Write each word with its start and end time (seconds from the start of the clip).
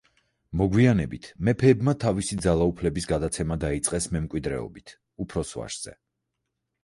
მოგვიანებით, 0.59 1.27
მეფეებმა 1.49 1.93
თავისი 2.03 2.37
ძალაუფლების 2.45 3.07
გადაცემა 3.13 3.57
დაიწყეს 3.65 4.09
მემკვიდრეობით 4.15 4.95
უფროს 5.27 5.53
ვაჟზე. 5.61 5.95